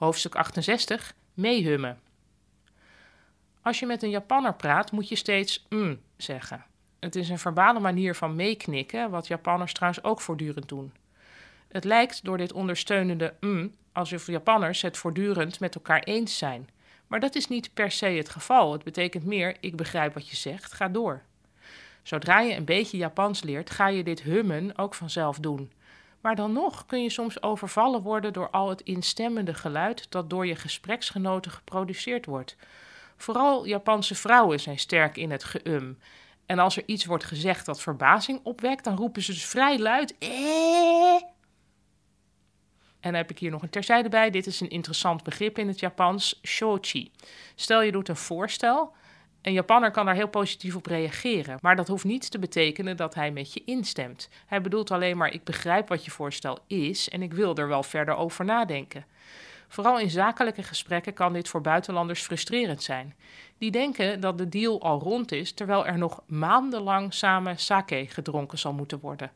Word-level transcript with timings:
Hoofdstuk 0.00 0.34
68. 0.34 1.14
Meehummen. 1.34 2.00
Als 3.62 3.78
je 3.78 3.86
met 3.86 4.02
een 4.02 4.10
Japanner 4.10 4.54
praat, 4.54 4.92
moet 4.92 5.08
je 5.08 5.16
steeds 5.16 5.66
mm 5.68 6.00
zeggen. 6.16 6.64
Het 7.00 7.16
is 7.16 7.28
een 7.28 7.38
verbale 7.38 7.80
manier 7.80 8.14
van 8.14 8.36
meeknikken, 8.36 9.10
wat 9.10 9.26
Japanners 9.26 9.72
trouwens 9.72 10.04
ook 10.04 10.20
voortdurend 10.20 10.68
doen. 10.68 10.92
Het 11.68 11.84
lijkt 11.84 12.24
door 12.24 12.38
dit 12.38 12.52
ondersteunende 12.52 13.34
mm 13.40 13.74
alsof 13.92 14.26
Japanners 14.26 14.82
het 14.82 14.96
voortdurend 14.96 15.60
met 15.60 15.74
elkaar 15.74 16.02
eens 16.02 16.38
zijn. 16.38 16.68
Maar 17.06 17.20
dat 17.20 17.34
is 17.34 17.48
niet 17.48 17.74
per 17.74 17.90
se 17.90 18.06
het 18.06 18.28
geval. 18.28 18.72
Het 18.72 18.84
betekent 18.84 19.24
meer: 19.24 19.56
ik 19.60 19.76
begrijp 19.76 20.14
wat 20.14 20.28
je 20.28 20.36
zegt, 20.36 20.72
ga 20.72 20.88
door. 20.88 21.22
Zodra 22.02 22.40
je 22.40 22.54
een 22.54 22.64
beetje 22.64 22.96
Japans 22.96 23.42
leert, 23.42 23.70
ga 23.70 23.88
je 23.88 24.04
dit 24.04 24.22
hummen 24.22 24.78
ook 24.78 24.94
vanzelf 24.94 25.38
doen. 25.38 25.72
Maar 26.20 26.36
dan 26.36 26.52
nog 26.52 26.86
kun 26.86 27.02
je 27.02 27.10
soms 27.10 27.42
overvallen 27.42 28.02
worden 28.02 28.32
door 28.32 28.50
al 28.50 28.68
het 28.68 28.80
instemmende 28.80 29.54
geluid 29.54 30.06
dat 30.10 30.30
door 30.30 30.46
je 30.46 30.56
gespreksgenoten 30.56 31.50
geproduceerd 31.50 32.26
wordt. 32.26 32.56
Vooral 33.16 33.66
Japanse 33.66 34.14
vrouwen 34.14 34.60
zijn 34.60 34.78
sterk 34.78 35.16
in 35.16 35.30
het 35.30 35.44
geum. 35.44 35.98
En 36.46 36.58
als 36.58 36.76
er 36.76 36.82
iets 36.86 37.04
wordt 37.04 37.24
gezegd 37.24 37.66
dat 37.66 37.80
verbazing 37.80 38.40
opwekt, 38.42 38.84
dan 38.84 38.96
roepen 38.96 39.22
ze 39.22 39.32
dus 39.32 39.44
vrij 39.44 39.78
luid: 39.78 40.18
eh. 40.18 41.22
En 43.00 43.14
heb 43.14 43.30
ik 43.30 43.38
hier 43.38 43.50
nog 43.50 43.62
een 43.62 43.70
terzijde 43.70 44.08
bij. 44.08 44.30
Dit 44.30 44.46
is 44.46 44.60
een 44.60 44.70
interessant 44.70 45.22
begrip 45.22 45.58
in 45.58 45.68
het 45.68 45.80
Japans, 45.80 46.40
shochi. 46.46 47.12
Stel 47.54 47.82
je 47.82 47.92
doet 47.92 48.08
een 48.08 48.16
voorstel. 48.16 48.92
Een 49.42 49.52
Japanner 49.52 49.90
kan 49.90 50.06
daar 50.06 50.14
heel 50.14 50.28
positief 50.28 50.76
op 50.76 50.86
reageren, 50.86 51.58
maar 51.60 51.76
dat 51.76 51.88
hoeft 51.88 52.04
niet 52.04 52.30
te 52.30 52.38
betekenen 52.38 52.96
dat 52.96 53.14
hij 53.14 53.30
met 53.30 53.52
je 53.52 53.62
instemt. 53.64 54.28
Hij 54.46 54.60
bedoelt 54.60 54.90
alleen 54.90 55.16
maar: 55.16 55.32
ik 55.32 55.44
begrijp 55.44 55.88
wat 55.88 56.04
je 56.04 56.10
voorstel 56.10 56.58
is 56.66 57.08
en 57.08 57.22
ik 57.22 57.32
wil 57.32 57.54
er 57.56 57.68
wel 57.68 57.82
verder 57.82 58.16
over 58.16 58.44
nadenken. 58.44 59.04
Vooral 59.68 59.98
in 59.98 60.10
zakelijke 60.10 60.62
gesprekken 60.62 61.12
kan 61.12 61.32
dit 61.32 61.48
voor 61.48 61.60
buitenlanders 61.60 62.22
frustrerend 62.22 62.82
zijn. 62.82 63.14
Die 63.58 63.70
denken 63.70 64.20
dat 64.20 64.38
de 64.38 64.48
deal 64.48 64.82
al 64.82 65.00
rond 65.00 65.32
is, 65.32 65.52
terwijl 65.52 65.86
er 65.86 65.98
nog 65.98 66.22
maandenlang 66.26 67.14
samen 67.14 67.58
sake 67.58 68.06
gedronken 68.08 68.58
zal 68.58 68.72
moeten 68.72 69.00
worden. 69.00 69.30